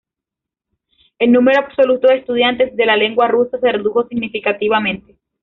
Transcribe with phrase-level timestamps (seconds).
[1.19, 5.15] El número absoluto de estudiantes de la lengua rusa se redujo significativamente.